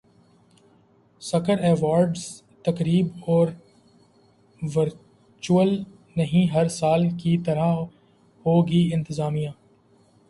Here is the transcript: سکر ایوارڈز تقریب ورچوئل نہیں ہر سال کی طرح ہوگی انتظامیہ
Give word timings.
سکر 1.21 1.59
ایوارڈز 1.59 2.21
تقریب 2.63 3.29
ورچوئل 4.61 5.75
نہیں 6.17 6.51
ہر 6.53 6.67
سال 6.67 7.09
کی 7.17 7.37
طرح 7.45 7.73
ہوگی 8.45 8.89
انتظامیہ 8.93 9.49